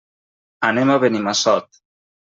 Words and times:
Anem 0.69 0.93
a 0.93 0.97
Benimassot. 1.05 1.83